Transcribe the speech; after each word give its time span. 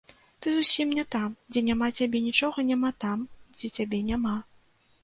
Ты 0.43 0.53
зусім 0.53 0.95
не 0.99 1.03
там, 1.17 1.35
дзе 1.53 1.63
няма 1.69 1.91
цябе 1.97 2.25
нічога 2.29 2.67
няма 2.71 2.93
там, 3.05 3.17
дзе 3.61 3.73
цябе 3.79 4.03
няма. 4.11 4.35